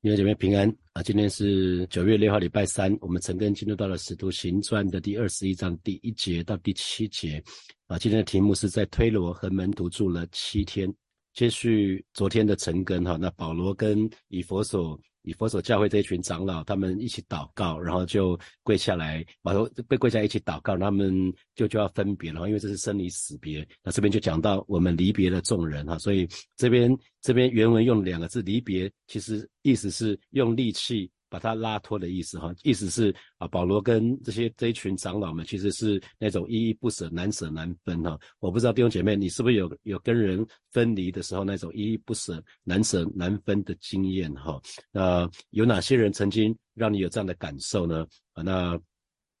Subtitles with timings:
[0.00, 1.02] 弟兄姐妹平安啊！
[1.02, 2.96] 今天是九月六号，礼拜三。
[3.00, 7.42] 我们陈根进入到了《使徒行传》的第二十一章第一节到第七节
[7.88, 7.98] 啊。
[7.98, 10.88] 今天的题目是在推罗和门徒住了七天，
[11.34, 13.16] 接续昨天的陈根哈。
[13.16, 14.96] 那保罗跟以佛所。
[15.28, 23.66] 以佛所教会这一群长老，他们一起祷告，然后就跪下来，把头被跪下一起祷告，他们就就要分别然后，因为这是生离死别。
[23.82, 31.10] 那这边就讲到我们离别的众人哈，所以这边这边原文用两个字离别，其实意思是用力气。
[31.28, 38.18] 把他拉脱的意思哈，意思是啊，保罗跟这些这一群长老们其实是那种依依不舍、难舍难分哈。
[38.38, 44.60] 我不知道弟兄姐妹，你是不是有有跟人分离的时候那种依依不舍、难舍难分的经验哈？
[44.90, 48.06] 那有哪些人曾经让你有这样的感受呢？
[48.32, 48.78] 啊，那。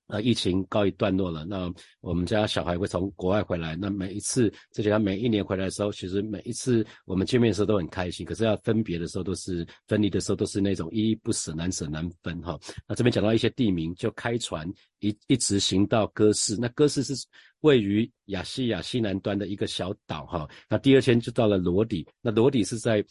[0.08, 1.44] 呃，疫情告一段落了。
[1.44, 3.76] 那我们家小孩会从国外回来。
[3.76, 8.24] 那每一次，这些他每一年回来的时候，其实每一次我们见面的时候都很开心。
[8.24, 12.58] 可是要分别的时候，都是分离的时候，都是那种依依不舍、难舍难分哈。
[12.86, 14.66] 那这边讲到一些地名，就开船
[15.00, 16.56] 一一直行到哥斯。
[16.58, 17.14] 那哥斯是
[17.60, 20.48] 位于亚细亚西南端的一个小岛哈。
[20.70, 22.06] 那第二天就到了罗底。
[22.22, 23.04] 那罗底是在。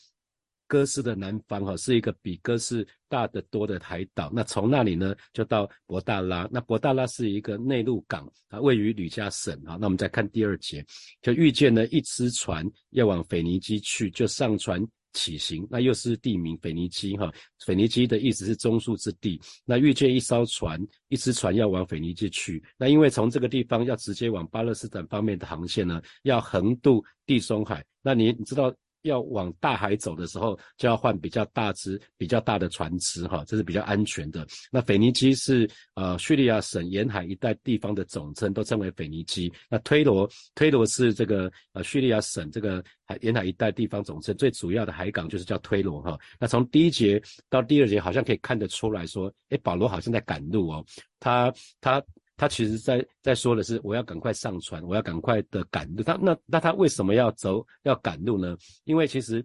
[0.68, 9.78] 哥斯的南方哈是一个比哥斯大得多的海岛，那从那里呢就到博大拉，那博大拉是一个内陆港啊，位于吕加省啊。
[9.80, 10.86] 那我们再看第二节，
[11.22, 15.66] 就遇见了一只船要往腓尼基去，就上船起行。
[15.72, 17.32] 那又是地名腓尼基哈，
[17.66, 19.40] 腓尼基的意思是中枢之地。
[19.66, 27.86] 那遇见一艘船，一只船要往腓尼基去，那因为从这个地方要直接往巴勒斯坦方面的航线呢，要横渡地中海。
[28.02, 28.74] 那你你知道？
[29.04, 34.46] 要往大海走的时候，就要换比较大只、比较大的船只，哈，这是比较安全的。
[34.72, 39.52] 那腓尼基是呃叙利亚省沿海一带地方的总称，都称为腓尼基。
[39.70, 46.20] 那推罗，推罗是这个呃叙利亚省这个海沿海一带地方总称，最主要的海港就是叫推罗，哈。
[46.40, 50.86] 那从第一节到第二节，好像可以看得出来说，哎，保罗好像在赶路哦，
[51.20, 52.04] 他他。
[52.38, 56.04] 他其实在在说的是，我要赶快上船，我要赶快的赶路。
[56.04, 58.56] 他那那他为什么要走要赶路呢？
[58.86, 59.44] 因为其实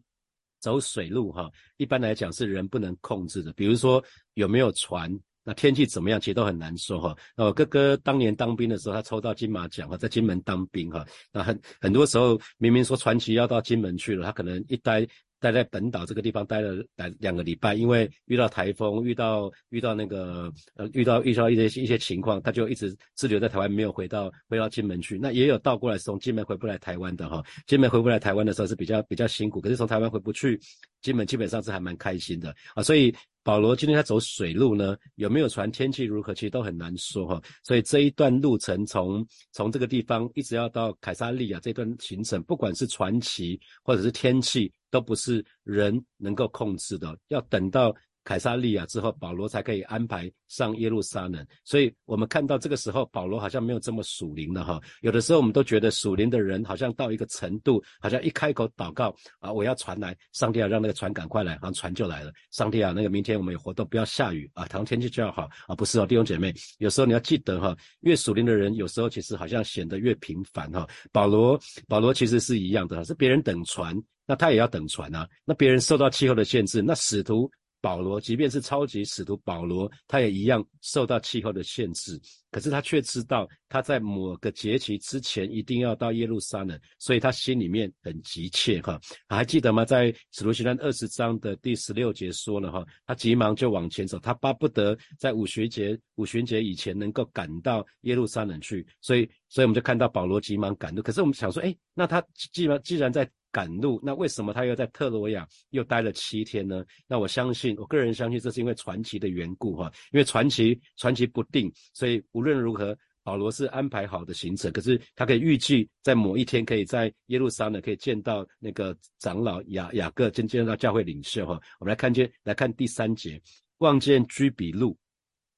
[0.61, 3.53] 走水路哈，一般来讲是人不能控制的。
[3.55, 4.05] 比如说
[4.35, 5.11] 有没有船，
[5.43, 7.17] 那天气怎么样，其实都很难说哈。
[7.35, 11.05] 那我哥哥当年当兵的时候，他抽到金马奖哈，在金门当兵哈。
[11.33, 15.09] 那很很多时候明明说传奇要到金门去了，他可能一待。
[15.43, 25.19] 待在本岛这个地方待了两两个礼拜，因为遇到台风，遇到遇到那个呃，遇到遇到一些一些情况，他就一直滞留在台湾，没有回到回到金门去。
[25.19, 30.59] 那也有倒过来从金门回不来台湾的哈，金门回不来台湾的时候是比较比较辛苦，可是从台湾回不去，
[31.01, 32.83] 金门基本上是还蛮开心的啊。
[32.83, 37.43] 所以保罗今天他走水路呢，有没有船，天气如何，其实都很难说哈。
[37.63, 44.73] 所以这一段路程从从这个地方一直要到凯撒利亚这段行程，不管是传奇或者是天气。
[44.93, 51.45] 都不是人能够控制的，要等到凯撒利亚之后，保罗才可以安排上耶路撒冷。
[51.65, 54.81] 所以，我们看到这个时候，保罗好像没有这么属灵了哈。
[55.01, 62.33] 有的时候，我们都觉得属灵的人好像到一个程度，好像一开口祷告啊，我要传来，上帝啊，让那个船赶快来，然后船就来了。
[62.51, 65.75] 上帝啊，那个明天我们有活动，不要下雨啊，唐天气就要好啊。
[65.75, 70.89] 不是哦，弟兄姐妹，有时候你要记得哈，越属灵的人，有时候其实好像显得越平凡哈。
[71.11, 73.97] 保罗，保罗其实是一样的，是别人等船。
[74.25, 75.29] 那他也要等船啊。
[75.45, 77.51] 那别人受到气候的限制，那使徒
[77.83, 82.19] 保罗，即便是超级使徒保罗，他也一样受到气候的限制。
[82.53, 89.01] 可是他却知道他在某个节期之前一定要到耶路撒冷，所以他心里面很急切哈。
[89.27, 89.85] 还记得吗？
[89.85, 98.87] 在使徒行传二十章的第十六节说了哈，他急忙就往前走，他巴不得在五旬节五旬节以前能够赶到耶路撒冷去。
[99.01, 101.03] 所以，所以我们就看到保罗急忙赶路。
[101.03, 102.23] 可是我们想说，哎，那他
[102.53, 106.85] 既然既然在赶路，那为什么他又在特罗亚又待了七天呢？
[107.07, 109.93] 那我相信，我个人相信，这是因为传奇的缘故哈。
[110.11, 114.73] 因为传奇传奇不定，所以无论如何，保罗是安排好的行程。
[114.73, 121.61] 可是他可以预计在某一天，可以在耶路撒冷可以见到那个长老雅雅各，见见到教会领袖哈。
[121.79, 123.41] 我们来看见来看第三节，
[123.79, 124.99] 望见居比路，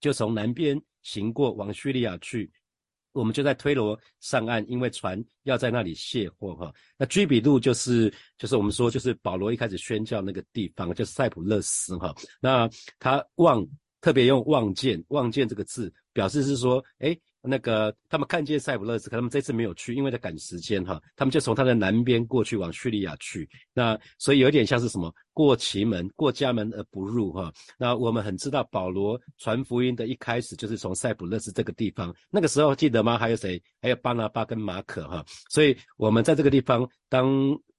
[0.01, 2.51] 就从南边行过往叙利亚去。
[3.15, 6.71] 我们就在推罗上岸，因为船要在那里卸货哈。
[6.99, 12.15] 那居比路就是就是我们说就是保罗一开始宣教那个地方，就是塞浦勒斯哈。
[12.41, 12.69] 那
[12.99, 13.67] 他望
[14.03, 17.19] 特别用望见望见这个字，表示是说，哎。
[17.47, 21.01] 那个他们看见塞浦勒斯，可他们这次没有去，因为在赶时间哈。
[21.15, 27.53] 他们就从他的南边过去往叙利亚去，那所以有点像是什么过奇门过家门而不入哈。
[27.79, 33.19] 那我们很知道保罗传福音的一开始就是从塞浦勒斯这个地方，那个时候记得吗？
[33.19, 33.63] 还有谁？
[33.83, 35.25] 还有巴拿巴跟马可哈。
[35.51, 37.29] 所以我们在这个地方，当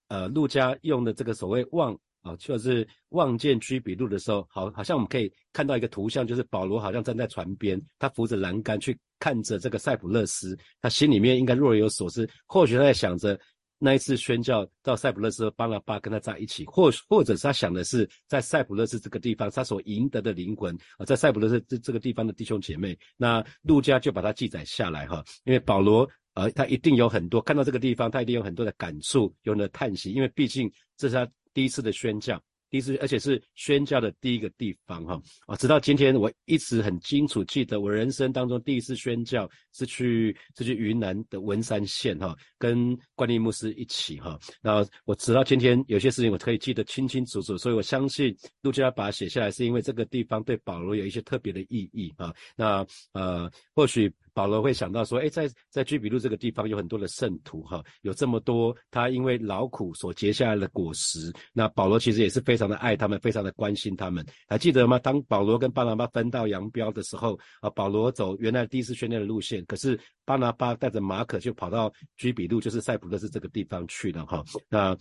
[0.10, 1.98] 呃路加用的这个所谓望。
[2.26, 13.40] 啊，就是望见居比路的时候，好，好像我们可以看到一个图像，就是保罗好像站在船边，他扶着栏杆去看着这个塞浦勒斯，他心里面应该若有所思，或许他在想着。
[13.78, 32.42] 那一次宣教到塞浦路斯，巴拿巴跟他在一起，或或者是他想的是在塞浦路斯这个地方，他所赢得的灵魂啊，在塞浦路斯这这个地方的弟兄姐妹，那路加就把它记载下来哈，因为保罗呃，他一定有很多看到这个地方，他一定有很多的感触，有很多的叹息，因为毕竟这是他第一次的宣教。
[32.76, 35.56] 第一次，而且是宣教的第一个地方，哈啊！
[35.56, 44.38] 直到今天，我一直很清楚记得，我人生当中第一次宣教是去是去云南的文山县，哈，跟关立牧师一起，哈。
[44.62, 52.36] 那我直到今天，有些事情我可以记得清清楚楚，所以我相信路加把它写下来，是因为这个地方对保罗有一些特别的意义，啊。
[52.58, 54.14] 那呃，或许。
[54.36, 61.34] 保罗会想到说，哎，在在居比路这个地方有很多的圣徒哈，有这么多他因为劳苦所结下来的果实。
[61.54, 64.24] 那保罗其实也是非常的爱他们，非常的关心他们。
[64.46, 65.00] 还记得吗？
[65.00, 74.44] 当保罗跟巴拿巴分道扬镳的时候，啊，保罗走原来第一次训练的路线，可是巴拿巴带着马可就跑到居比路，就是塞浦路斯这个地方去了哈。
[74.68, 74.94] 那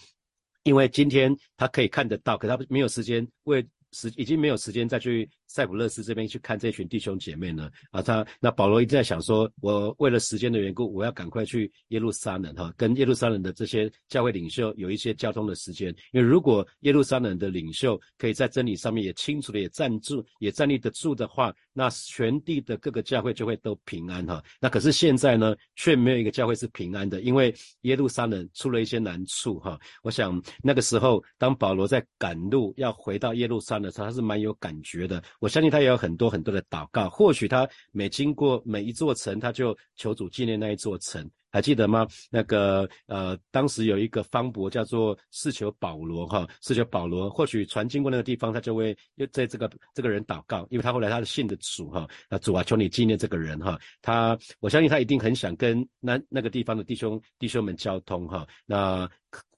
[0.62, 3.66] 因为今天他可以看得到，可他没有时间为。
[3.96, 8.00] 时已经没有时间再去塞浦路斯这边去看这群弟兄姐妹呢啊！
[8.00, 15.94] 他那保罗一直在想说，我为了时间的缘故，我要赶快去耶路撒冷哈，跟耶路撒冷的这些教会领袖有一些交通的时间。
[16.12, 24.43] 因为如果耶路撒冷的领袖可以在真理上面也清楚的也站住，也站立得住的话，那全地的各个教会就会都平安哈。
[24.58, 29.79] 那可是现在呢，却没有一个教会是平安的，因为耶路撒冷出了一些难处哈。
[30.02, 33.75] 我想那个时候，当保罗在赶路要回到耶路撒。
[33.75, 35.20] 的时候，他是蛮有感觉的。
[35.40, 37.08] 我相信他也有很多很多的祷告。
[37.08, 41.28] 或许他每经过每一座城，他就求主纪念那一座城。
[41.50, 42.04] 还记得吗？
[42.32, 47.31] 那个呃，当时有一个方伯叫做四求保罗哈，四求保罗。
[47.31, 52.08] 或许船经过那个地方，他就会又在这个这个人祷告，因为他后来他的信的主哈。
[52.28, 53.78] 那主啊，求你纪念这个人哈。
[54.02, 58.44] 他我相信他一定很想跟那那个地方的弟兄弟兄们交通哈。
[58.66, 59.08] 那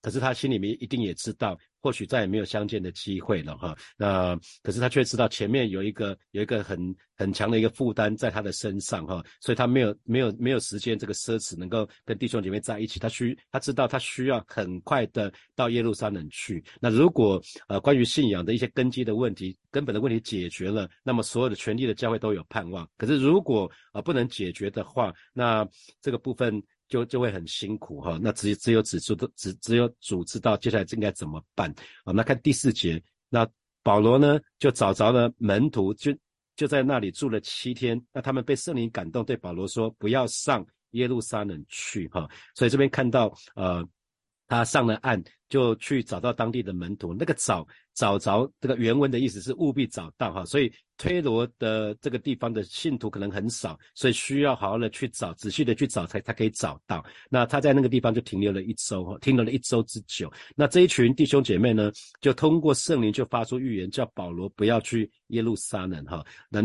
[0.01, 1.59] 可是他心里面一定也知道。
[1.83, 16.65] 或许再也没有相见的机会了哈，那可是他却知道前面有一个有一个很很强的一个负担在他的身上哈，所以他没有没有没有时间这个奢侈能够跟弟兄姐妹在一起，他需他知道他需要很快的到耶路撒冷去。
[16.81, 22.89] 那如果呃关于信仰的一些根基的问题、根本的问题解决了，那么所有的权力的教会都有盼望。
[22.97, 25.65] 可是如果呃不能解决的话，那
[26.03, 26.61] 这个部分。
[26.89, 31.71] 就就会很辛苦哈，那只只有只主的只只有主知道接下来应该怎么办
[32.05, 32.13] 啊？
[32.13, 33.49] 那看第四节，那
[33.83, 36.17] 保罗呢就找着了门徒，就
[36.57, 38.01] 就在那里住了七天。
[38.13, 43.87] 那他们被圣灵感动，对保罗说：“不要上耶路撒冷去。”哈，所以这边看到呃，
[44.49, 47.15] 他上了岸，就去找到当地的门徒。
[47.15, 50.73] 那个找找着这个原文的意思是务必找到哈，所以。
[50.99, 57.05] 推罗的这个地方的信徒可能很少，所以需要好好的去找，仔细的去找才他可以找到。
[57.29, 60.33] 那他在那个地方就停留了一周，停留了一周之久。
[60.55, 66.25] 那这一群弟兄姐妹呢，就通过圣灵就发出预言，叫保罗不要去耶路撒冷哈。
[66.49, 66.63] 那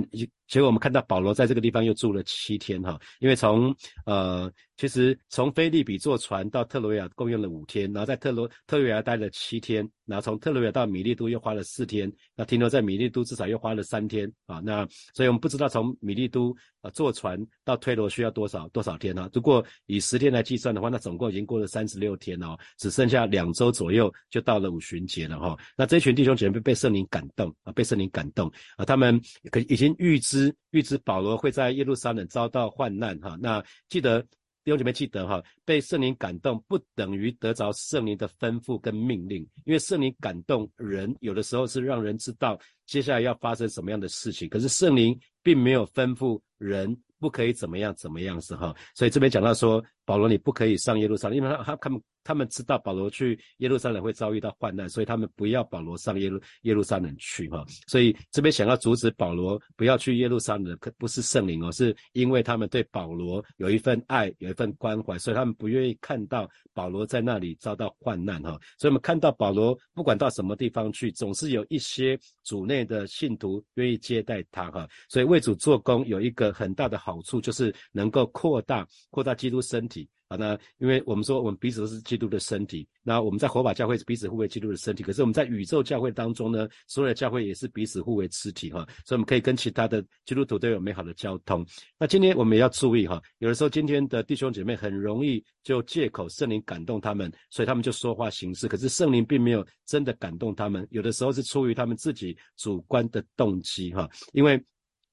[0.48, 3.76] 结果我们看到保罗在这个地方又住了七天哈，因为从
[4.06, 14.32] 呃其实从菲利比坐船到特罗亚共用了五天，然后在特罗特罗亚待了七天，然后从特罗亚到米利都又花了四天，那停留在米利都至少又花了三天。
[14.46, 19.30] 啊，那所以我们不知道从米利都啊坐船到推罗需要多少多少天呢？
[19.34, 25.60] 如果以十天来计算的话，那总共已经过了三十六天了，只剩下两周左右就到了五旬节了哈。
[25.76, 29.20] 那这群弟兄姐妹被圣灵感动啊，被圣灵感动啊，他们
[29.52, 33.38] 可已经预知预知保罗会在耶路撒冷遭到患难哈。
[33.42, 34.26] 那记得。
[34.64, 49.84] 弟兄姐妹记得哈，被圣灵感动不等于得着圣灵的吩咐跟命令，因为圣灵感动人，有的时候是让人知道接下来要发生什么样的事情，可是圣灵并没有吩咐人不可以怎么样怎么样是哈，所以这边讲到说。
[50.12, 57.64] 保罗，你不可以上耶路撒冷，因为他他他们他们知道保罗去耶路撒冷会遭遇到患难，所以他们不要保罗上耶路耶路撒冷去哈。
[57.88, 68.60] 所以这边想要阻止保罗不要去耶路撒冷，可不是圣灵哦，是因为他们对保罗有一份爱，有一份关怀，所以他们不愿意看到保罗在那里遭到患难哈。
[68.78, 74.86] 所以我们看到保罗不管到什么地方去，总是有一些主内的信徒愿意接待他哈。
[75.08, 80.01] 所以为主做工有一个很大的好处，就是能够扩大扩大基督身体。
[80.28, 80.38] 啊。
[80.38, 91.66] 那因为我们说我们彼此都是基督的身体，那我们在火把教会彼此互为基督的身体，可是我们在宇宙教会当中呢，所有的教会也是彼此互为肢体哈，所以我们可以跟其他的基督徒都有美好的交通。
[91.98, 104.64] 那今天我们也要注意哈，有的时候今天的弟兄姐妹很容易就借口圣灵感动他们，所以他们就说话行事，可是圣灵并没有真的感动他们，有的时候是出于他们自己主观的动机哈，因为。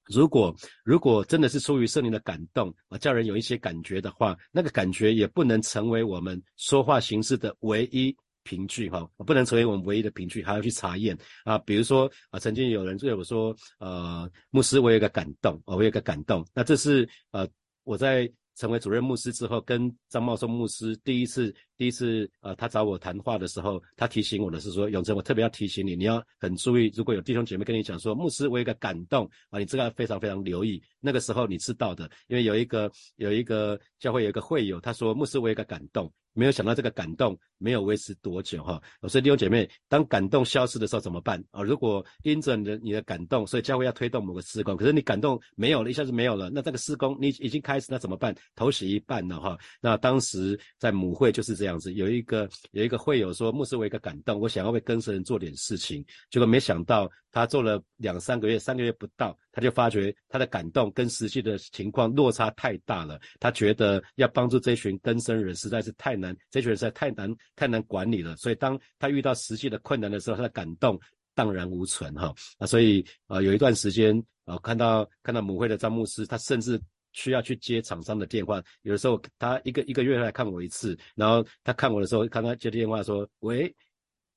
[0.09, 11.59] 如果如果真的是出于圣灵的感动啊，叫人有一些感觉的话，那个感觉也不能成为我们说话形式的唯一凭据哈，不能成为我们唯一的凭据，还要去查验啊。
[11.59, 17.47] 比如说啊，曾经有人对我说，呃，牧师，我有一个感动啊，我有一个感动，那这是呃
[17.85, 18.31] 我在。
[18.59, 36.13] 成为主任牧师之后，跟张茂松牧师第一次第一次呃，他找我谈话的时候，他提醒我的是说，永成，我特别要提醒你，你要很注意，如果有弟兄姐妹跟你讲说，牧师我有个感动啊，你这个非常非常留意，那个时候你知道的，因为有一个有一个教会有一个会友，他说牧师我有个感动。
[36.35, 41.63] 没有想到这个感动没有维持多久哈，所以弟兄姐妹，当感动消失的时候怎么办啊？
[41.63, 48.33] 如果因着你的你的感动，所以教会要推动某个施工，可是你感动没有了，一下子没有了，那这个施工你已经开始，那怎么办？
[48.55, 49.59] 头洗一半了哈。
[49.81, 66.37] 那当时在母会就是这样样子，有一个有一个会友说，牧师我一个感动，我想要为更生人做点事情，结果没想到他做了两三个月，三个月不到，他就发觉他的感动跟实际的情况落差太大了，他觉得要帮助这群更生人实在是太难。
[66.51, 70.99] 这群人实在太难太难管理了，所以当他遇到实际的困难的时候，他的感动
[71.35, 72.35] 荡然无存哈。
[72.59, 76.81] 啊，所以啊有一段时间啊看到看到母会的张牧师，他甚至
[77.19, 83.75] 需要去接厂商的电话，有的时候他一个一个月来看我一次，然后他看我的时候，看他接电话说喂。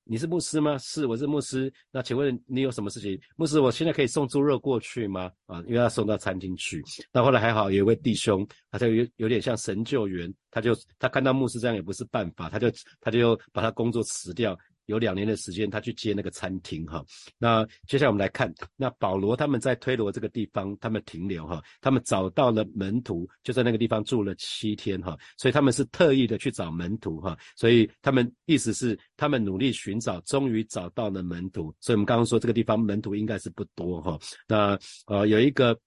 [0.03, 0.75] 你是牧师吗？
[0.79, 1.71] 是，我是牧师。
[1.91, 3.17] 那请问你有什么事情？
[3.37, 5.31] 牧师，我现在可以送猪肉过去吗？
[5.45, 6.83] 啊，因为要送到餐厅去。
[7.13, 12.67] 那后来还好，有一位弟兄，他就有有点像神救援，他就他看到牧师这样也不是办法，他就
[12.99, 14.57] 他就把他工作辞掉。
[14.91, 17.03] 有两年的时间，他去接那个餐厅哈。
[17.37, 25.17] 那接下来我们来看，那保罗他们在推罗这个地方，他们停留哈，他们找到了门徒，就在那个地方住了七天哈。
[25.37, 27.37] 所以他们是特意的去找门徒哈。
[27.55, 31.73] 所以他们意思是，他们努力寻找，终于找到了门徒。
[31.79, 34.19] 所以我们刚刚说这个地方门徒应该是不多哈。
[34.45, 35.79] 那呃有一个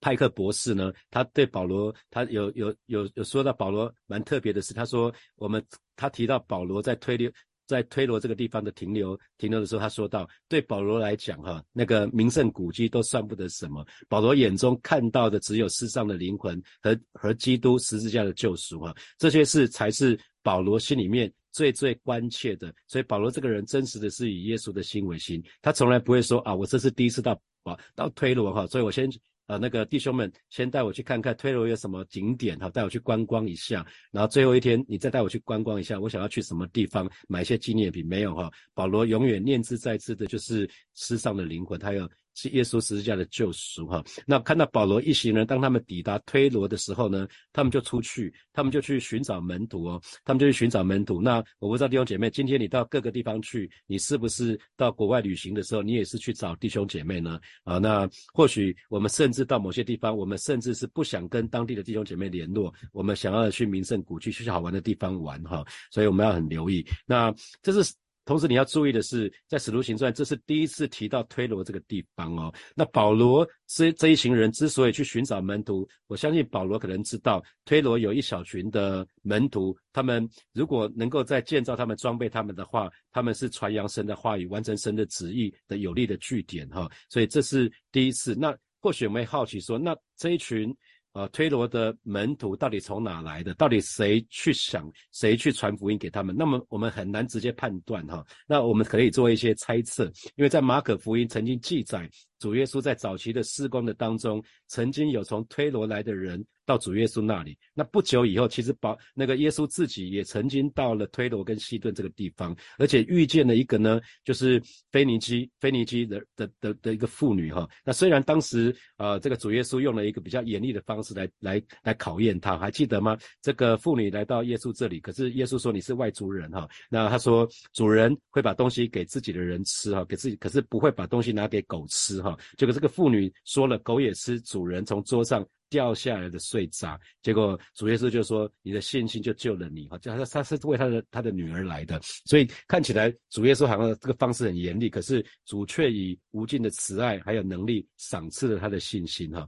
[0.00, 5.62] 派克博士呢，他对保罗，他有有有有说到保罗蛮特别的是，他说我们
[5.96, 7.30] 他提到保罗在推流。
[7.68, 13.86] 在推罗这个地方的停留停留的时候，他说到，对保罗来讲，哈，那个名胜古迹都算不得什么。
[14.08, 22.74] 保罗眼中看到的只有世上的灵魂和和基督十字架的救赎，哈，这些事才是保罗心里面最最关切的。
[22.86, 29.08] 所以保罗这个人真实的是以耶稣的心为心，他从来不会说啊，我这是第一次到啊到推罗哈，所以我先。
[29.48, 33.84] 啊，那个弟兄们，先带我去看看推罗有什么景点哈，带我去观光一下。
[34.12, 35.98] 然后最后一天，你再带我去观光一下。
[35.98, 38.06] 我想要去什么地方买一些纪念品？
[38.06, 38.50] 没有哈。
[38.74, 42.08] 保罗永远念兹在兹的就是世上的灵魂，他要。
[42.38, 44.04] 是耶稣十字架的救赎哈。
[44.24, 51.20] 那看到保罗一行人，当他们抵达推罗的时候呢，他们就出去，他们就去寻找门徒哦，他们就去寻找门徒。
[51.20, 57.40] 那我不知道弟兄姐妹，今天你到各个地方去，你是不是到国外旅行的时候，你也是去找弟兄姐妹呢？
[57.64, 65.64] 啊，那或许我们甚至到某些地方，我们甚至是不想跟当地的弟兄姐妹联络，我们想要去名胜古迹、去好玩的地方玩哈。
[65.90, 66.86] 所以我们要很留意。
[67.04, 67.92] 那这是。
[68.28, 72.52] 同时你要注意的是，在使徒行传，这是第一次提到推罗这个地方哦。
[72.74, 86.86] 那保罗这这一行人之所以去寻找门徒，我相信保罗可能知道推罗有一小群的门徒，他们如果能够在建造他们、装备他们的话，他们是传扬神的话语、完成神的旨意的有力的据点哈。
[87.08, 88.34] 所以这是第一次。
[88.34, 90.76] 那或许我们会好奇说，那这一群。
[91.12, 93.54] 啊，推罗的门徒到底从哪来的？
[93.54, 96.36] 到底谁去想，谁去传福音给他们？
[96.36, 98.24] 那么我们很难直接判断哈。
[98.46, 100.04] 那我们可以做一些猜测，
[100.36, 106.44] 因为在马可福音曾经记载，主耶稣在早期的施工的当中，曾经有从推罗来的人。
[106.68, 117.66] 到主耶稣那里，那不久以后，其实保那个耶稣自己也曾经到了推罗跟西顿这个地方，而且遇见了一个呢，就是腓尼基腓尼基的的的的一个妇女哈。
[117.86, 123.16] 那虽然当时啊，这个主耶稣用了一个比较严厉的方式来来来考验他，还记得吗？
[123.40, 126.68] 这个妇女来到耶稣这里，可是耶稣说你是外族人哈。
[126.90, 132.36] 那他说主人会把东西给自己的人吃哈，给自己可是不会把东西拿给狗吃哈。
[132.58, 135.42] 结果这个妇女说了，狗也吃主人从桌上。
[135.70, 149.30] 掉下来的碎渣，结果主耶稣就说：“你的信心就救了你。”哈，就他他是为他的他的女儿来的，所以看起来主耶稣好像这个方式很严厉，可是主却以无尽的慈爱还有能力赏赐了他的信心。
[149.30, 149.46] 哈，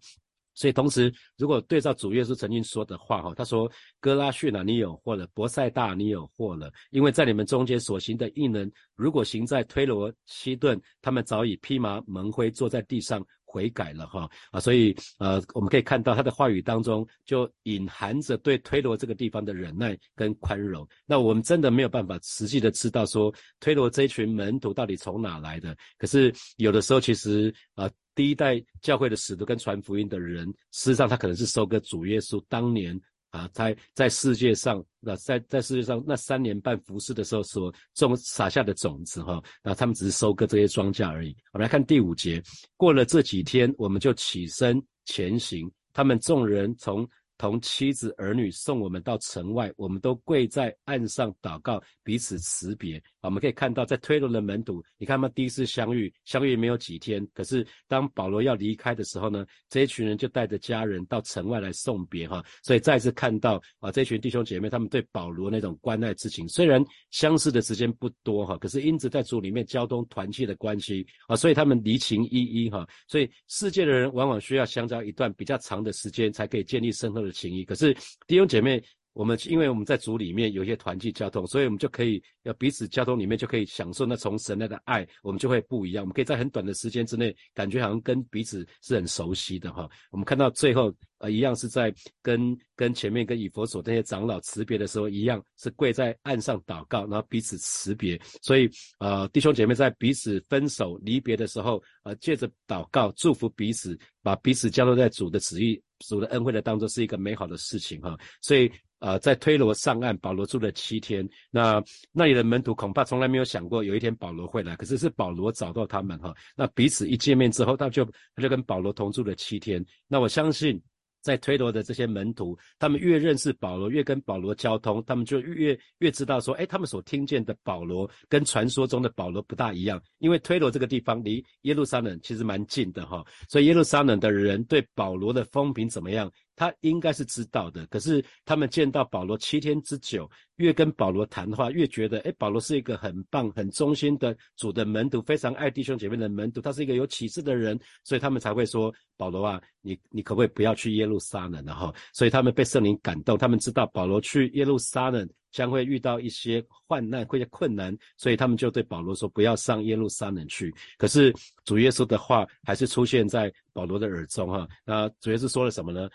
[0.54, 14.60] 所以，同时，如果对照主耶稣曾经说的话，哈，他说：“哥拉逊啊，你有祸了；博塞大，你有祸了，因为在你们中间所行的异能，如果行在推罗、西顿，他们早已披麻蒙灰，坐在地上悔改了，哈啊！
[14.60, 20.86] 所以，呃，我们可以看到他的话语当中就隐含着对推罗这个地方的忍耐跟宽容。
[21.04, 25.76] 那我们真的没有办法实际的知道说推罗这群门徒到底从哪来的。
[25.98, 27.90] 可是有的时候，其实啊。
[28.12, 41.36] 第一代教会的使徒跟传福音的人，事实上他可能是收割主耶稣当年啊，在在世界上那在在世界上那三年半服侍的时候所种撒下的种子哈，那他们只是收割这些庄稼而已。
[41.52, 42.42] 我们来看第五节，
[42.76, 47.08] 过了这几天，我们就起身前行，他们众人从。
[47.38, 53.02] 同妻子儿女送我们到城外，我们都跪在岸上祷告，彼此辞别。
[53.22, 62.44] 我们可以看到，在推罗的门徒，你看他们第一次相遇，相遇没有几天，可是当保罗要离开的时候呢，这一群人就带着家人到城外来送别哈。
[62.62, 72.86] 所以再次看到啊，这群弟兄姐妹他们对保罗那种关爱之情，虽然相识的时间不多哈，可是因此在主里面交通团契的关系啊，所以他们离情依依哈。
[73.08, 77.30] 所以世界的人往往需要相交一段比较长的时间，才可以建立深厚的。
[77.40, 77.96] 情谊，可是
[78.26, 86.04] 弟兄姐妹，我们因为我们在组里面有一些团契交通，所以我们就可以要彼此交通里面就可以享受那从神来的爱，我们就会不一样。
[86.04, 89.88] 我们可以在很短的时间之内，感觉好像跟彼此是很熟悉的哈。
[90.10, 98.20] 我们看到最后呃，一样是在跟跟前面跟以佛所那些长老辞别的时候，一样是跪在岸上祷告，然后彼此辞别。
[98.42, 105.82] 所以呃，弟兄姐妹在彼此分手离别的时候，呃，借着祷告祝福彼此，把彼此交托在主的旨意。
[106.06, 111.28] 主的恩惠的当中是一个美好的事情哈，所以呃，在推罗上岸，保罗住了七天。
[111.50, 116.34] 那那里的门徒恐怕从来没有想过有一天保罗会来，可是是保罗找到他们哈。
[116.56, 118.04] 那彼此一见面之后，他就
[118.34, 119.84] 他就跟保罗同住了七天。
[120.06, 120.80] 那我相信。
[121.22, 130.02] 在推罗的这些门徒，他们越认识保罗，越跟保罗交通，他们就越越知道说，哎，他们所听见的保罗跟传说中的保罗不大一样。
[130.16, 136.32] 因为推罗这个地方离耶路撒冷其实蛮近的哈，所以耶路撒冷的人对保罗的风评怎么样？
[136.56, 151.94] 他应该是知道的，可是他们见到保罗七天之久，越跟保罗谈话，越觉得，哎，保罗是一个很棒、很忠心的主的门徒，非常爱弟兄姐妹的门徒，他是一个有启示的人，所以他们才会说，保罗啊，你你可不可以不要去耶路撒冷了哈？
[152.12, 160.72] 所以他们被圣灵感动，他们知道保罗去耶路撒冷将会遇到一些患难、一些困难，所以他们就对保罗说，不要上耶路撒冷去。
[160.98, 161.34] 可是
[161.64, 164.68] 主耶稣的话还是出现在保罗的耳中哈。
[164.84, 166.08] 那主耶稣说了什么呢？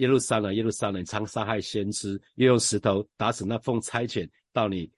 [0.00, 4.90] 耶路撒冷，耶路撒冷，常杀害先知，又用石头打死那奉差遣到你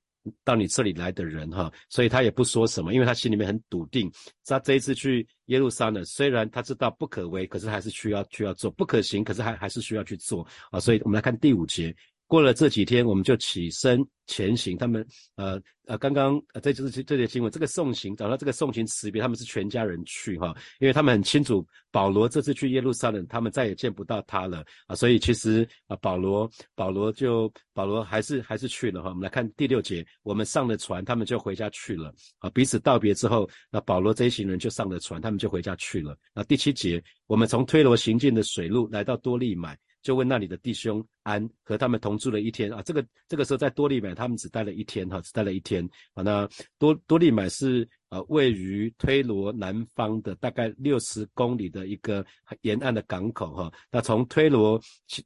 [0.45, 4.11] 到你这里来的人，哈，所以他也不说什么，因为他心里面很笃定。
[4.47, 10.79] 他这一次去耶路撒冷，虽然他知道不可为，可是还是需要需要做，不可行，可是还还是需要去做啊。
[10.79, 11.95] 所以我们来看第五节。
[12.33, 14.75] 过了这几天，我们就起身前行。
[14.79, 17.53] 他们，呃呃，刚刚，这就是这些新闻。
[17.53, 24.97] 这个送行找到这个送行辞别，他们是全家人去哈，因为他们很清楚保罗这次去耶路撒冷，他们再也见不到他了啊。
[24.97, 29.11] 所以其实啊，保罗保罗就保罗还是还是去了哈。
[29.11, 32.49] 我们来看第六节，我们上了船，他们就回家去了啊。
[32.49, 36.17] 彼此道别之后，那保罗这一行人就上了船，他们就回家去了。
[36.35, 39.79] 那第七节，我们从推罗行进的水路来到多利买。
[40.03, 46.23] 就问那里的弟兄安和他们同住了一天啊，这个这个时候在多利买，他们只待了一天哈，只待了一天啊。
[46.23, 52.27] 那多多利买是呃位于推罗南方的大概六十公里的一个
[52.63, 53.73] 沿岸的港口哈。
[53.91, 54.81] 那从推罗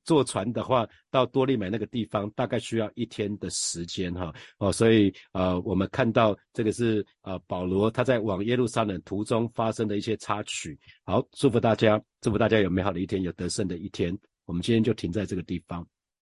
[0.04, 4.34] 坐船的话到多利买那个地方，大概需要一天的时间哈。
[4.58, 10.78] 哦，所以呃我们看到这个是呃保罗他在往耶路撒冷途中发生的一些插曲。
[11.04, 14.16] 好，祝福大家，祝福大家有美好的一天，有得胜的一天。
[14.46, 15.84] 我们今天就停在这个地方，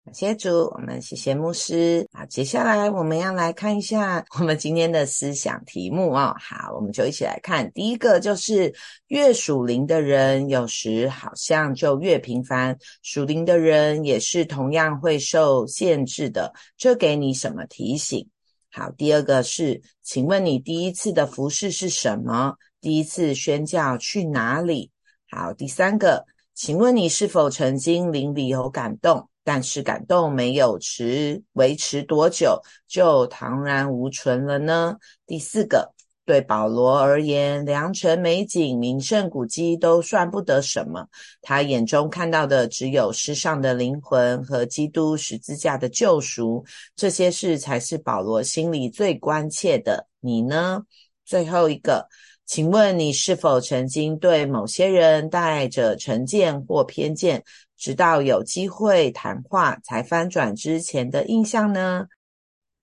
[0.04, 2.08] 感谢主，我们谢谢牧师。
[2.12, 6.36] 好，接下来我们要来看一下我们今天的思想题目哦。
[6.40, 8.74] 好，我们就一起来看，第一个就是
[9.10, 16.52] 越属灵的人，有时好像就越平凡；属灵的人也是同样会受限制的。
[16.78, 18.28] 这给你什么提醒？
[18.72, 22.56] 好，第二个是，请问你第一次的服饰是什么？
[22.82, 24.90] 第一次宣教去哪里？
[25.30, 26.26] 好，第三个。
[26.60, 34.98] 请问你是否曾经灵里有感动，但是感动没有持维持多久就荡然无存了呢？
[35.26, 35.94] 第四个，
[36.26, 41.08] 对保罗而言，良辰美景、名胜古迹都算不得什么，
[41.42, 50.10] 他眼中看到的只有世上的灵魂和基督十字架的救赎，这些事才是保罗心里最关切的。
[50.20, 50.84] 你呢？
[51.24, 52.10] 最后一个。
[52.50, 57.44] 请问你是否曾经对某些人带着成见或偏见，
[57.78, 62.08] 直到有机会谈话才翻转之前的印象呢？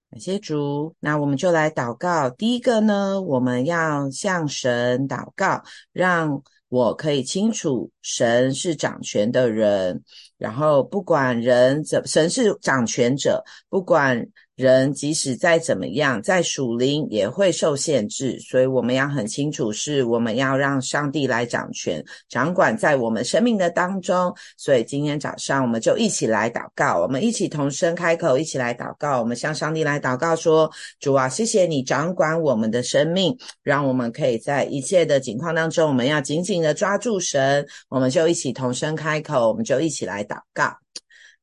[0.09, 2.31] 感谢主，那我们就来祷告。
[2.31, 10.01] 第一个呢，我们要向神祷告，让我可以清楚神是掌权的人，
[10.39, 14.25] 然后不管人怎，神是掌权者，不管。
[14.57, 24.35] 人即使再怎么样，在属灵也会受限制，所以我们要很清楚，是我们要让上帝来掌权、掌管在我们生命的当中。
[24.57, 29.21] 所以今天早上，我们就一起来祷告，我们一起同声开口，一起来祷告。
[29.21, 40.75] 我们向上帝来祷告说：“主啊，谢谢你掌管我们的生命，让我们可以在一切的境况当中，我们要紧紧的抓住神。”我们就一起同声开口，我们就一起来祷告。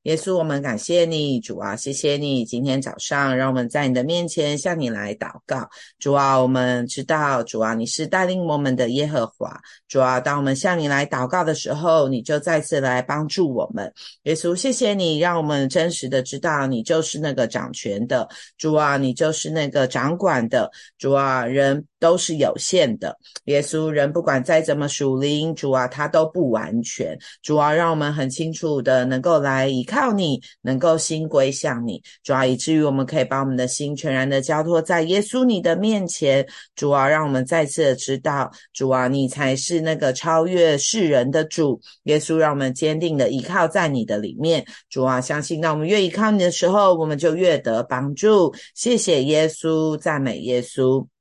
[0.04, 5.66] 耶稣，我们感谢你，主啊，谢谢你今天早上让我们在你的面前向你来祷告。
[5.98, 9.58] 主啊，我们知道，主啊，你是带领我们的耶和华。
[9.88, 13.94] 主啊，当我们向你来祷告的时候，你就再次来帮助我们。
[14.24, 21.86] 耶稣，谢谢你，让我们真实的知道你就是那个掌权的主啊，你就是那个掌管的主啊，人。
[22.04, 27.18] 都是有限的，耶稣人不管再怎么属灵，主啊，他都不完全。
[27.42, 36.46] 主啊，让我们很清楚的能够来依靠你，能够心归向你，主啊，以至于我们可以把我们的心全然的交托在耶稣你的面前。
[36.76, 41.80] 主啊，让我们再次的知道，主啊，你才是那个超越世人的主。
[42.04, 44.66] 耶稣，让我们坚定的依靠在你的里面。
[44.90, 48.54] 主啊，相信当我们越依靠你的时候，我们就越得帮助。
[48.76, 51.13] 谢谢耶稣，赞美耶稣。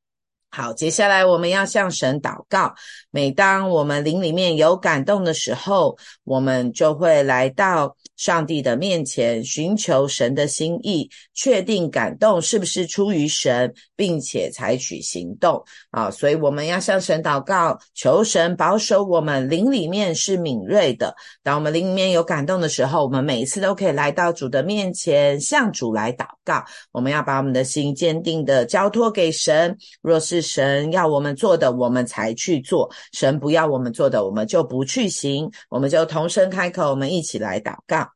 [0.55, 2.75] 好，接下来我们要向神祷告。
[3.11, 7.97] 每当我们灵里面有感动的时候，我们就会来到。
[8.15, 15.61] 上帝的面前寻求神的心意，确定感动是不是出于神，并且采取行动
[15.91, 16.09] 啊！
[16.09, 21.13] 所以我们要向神祷告，求神保守我们灵里面是敏锐的。
[21.43, 26.63] 当我们灵里面有感动的时候，我们每一次都可以来到主的面前，向主来祷告。
[26.93, 29.77] 我们要把我们的心坚定的交托给神。
[30.01, 35.51] 若是神要我们做的，我们才去做；神不要我们做的，我们就不去行。
[35.71, 38.07] 我们就同声开口，我们一起来祷告。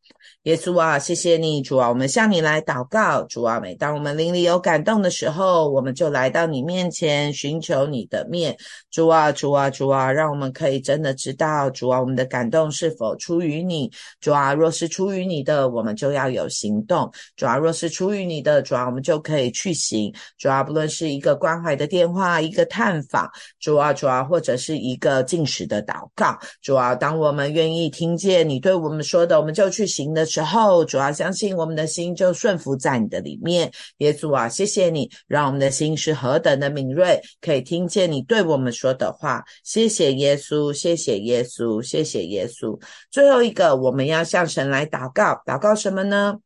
[0.43, 8.57] 耶稣啊，谢谢你，主啊，我们向你来祷告，主啊，每当我们灵里有感动的时候，我们就来到你面前寻求你的面，
[8.91, 30.27] 主啊，主啊，主啊，让我们可以真的知道，主啊，我们的感动是否出于你，主啊，若是出于你的，我们就要有行动，主啊，若是出于你的，主啊，我们就可以去行，主啊，不论是一个关怀的电话，一个探访，主啊，主啊，或者是一个进食的祷告，主啊，当我们愿意听见你对我们说的，我们就去行的。
[30.27, 33.71] 时候，主要相信我们的心就顺服在你的里面。
[33.99, 39.45] 耶稣啊，谢谢你，让我们的心是何等的敏锐，可以听见你对我们说的话。
[39.63, 42.77] 谢谢耶稣，谢谢耶稣，谢谢耶稣。
[43.11, 46.39] 最后一个，我们要向神来祷告，祷告什么呢？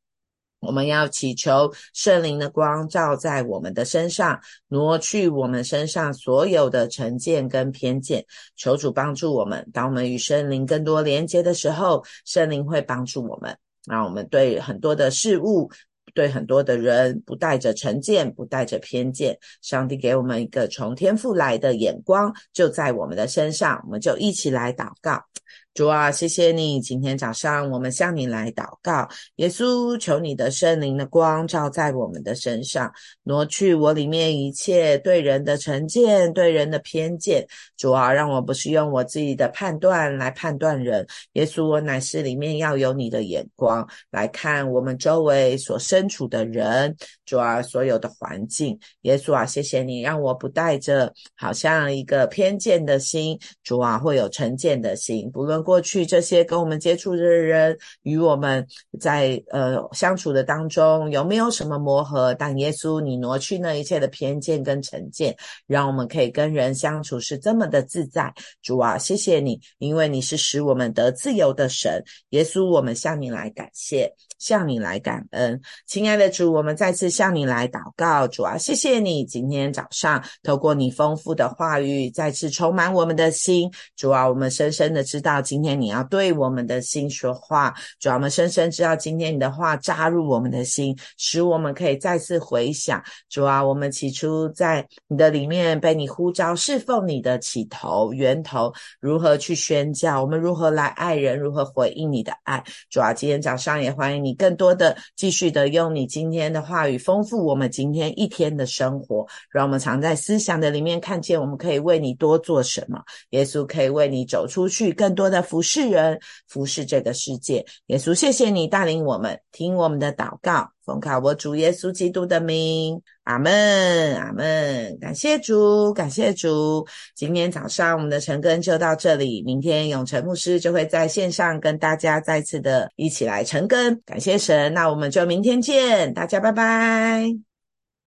[0.60, 8.24] 我们要祈求圣灵的光照在我们的身上，挪去我们身上所有的成见跟偏见。
[8.56, 13.56] 求主帮助我们，当我们与圣灵更多连接的时候，圣灵会帮助我们。
[13.86, 15.70] 让我们对很多的事物、
[16.12, 19.38] 对很多的人，不带着成见，不带着偏见。
[19.62, 23.80] 上帝给我们一个从天赋来的眼光，就在我们的身上。
[23.86, 25.24] 我们就一起来祷告。
[25.72, 26.80] 主啊，谢谢你！
[26.80, 37.46] 今天早上我们向你来祷告，耶稣，求你的圣灵的光照在我们的身上，挪去我里面一切对人的成见、对人的偏见。
[37.76, 46.94] 主啊，让我不是用我自己的判断来判断人，耶稣，我乃是里面要有你的眼光来看我们周围所身处的人。
[47.24, 55.59] 主啊，所有的环境，耶稣啊，谢谢你，让我不带着好像一个偏见的心，主啊，会有成见的心，不论。
[55.62, 58.66] 过去这些跟我们接触的人，与我们
[58.98, 62.34] 在呃相处的当中，有没有什么磨合？
[62.34, 68.32] 但耶稣，你挪去那一切的偏见跟成见，让我们可以跟人相处是这么的自在。
[68.62, 72.02] 主啊，谢谢你，因为你是使我们得自由的神。
[72.30, 75.60] 耶稣，我们向你来感谢，向你来感恩。
[75.86, 78.26] 亲爱的主，我们再次向你来祷告。
[78.26, 83.70] 主啊，谢谢你今天早上透过你丰富的话语，再次充满我们的心。
[83.94, 85.40] 主啊，我们深深的知道。
[85.40, 87.72] 今天你要对我们的心说话。
[88.00, 93.02] 主要我们深深知道今天你的话扎入我们的心，使我们可以再次回想。
[93.28, 100.22] 主啊，我们起初在你的里面被你呼召侍奉你的起头源头，如何去宣教？
[100.22, 101.38] 我们如何来爱人？
[101.38, 102.64] 如何回应你的爱？
[102.88, 113.02] 主啊，今天早上也欢迎你你更多的继续的用你今天的话语丰富我们今天一天的生活，让我们常在思想的里面看见我们可以为你多做什么。
[113.30, 117.66] 耶稣可以为你走出去，更多的服侍人，服侍这个世界。
[117.86, 124.98] 耶稣，谢谢你带领我们，听我们的祷告，奉靠我主耶稣基督的名，阿门，阿门。
[125.00, 126.84] 感谢主，感谢主。
[127.14, 134.00] 今天早上我们的晨更就到这里，明天永成牧师就会在线上跟大家再次的一起来晨更。
[134.04, 137.49] 感谢神，那我们就明天见，大家拜拜。